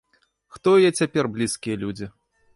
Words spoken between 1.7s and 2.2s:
людзі?